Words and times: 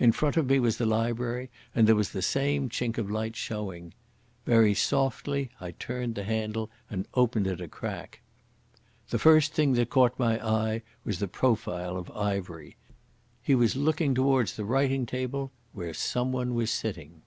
In 0.00 0.10
front 0.10 0.36
of 0.36 0.46
me 0.46 0.58
was 0.58 0.78
the 0.78 0.86
library, 0.86 1.48
and 1.72 1.86
there 1.86 1.94
was 1.94 2.10
the 2.10 2.20
same 2.20 2.68
chink 2.68 2.98
of 2.98 3.08
light 3.08 3.36
showing. 3.36 3.94
Very 4.44 4.74
softly 4.74 5.50
I 5.60 5.70
turned 5.70 6.16
the 6.16 6.24
handle 6.24 6.68
and 6.90 7.06
opened 7.14 7.46
it 7.46 7.60
a 7.60 7.68
crack.... 7.68 8.22
The 9.10 9.20
first 9.20 9.54
thing 9.54 9.74
that 9.74 9.88
caught 9.88 10.18
my 10.18 10.44
eye 10.44 10.82
was 11.04 11.20
the 11.20 11.28
profile 11.28 11.96
of 11.96 12.10
Ivery. 12.10 12.76
He 13.40 13.54
was 13.54 13.76
looking 13.76 14.16
towards 14.16 14.56
the 14.56 14.64
writing 14.64 15.06
table, 15.06 15.52
where 15.72 15.94
someone 15.94 16.54
was 16.54 16.72
sitting. 16.72 17.22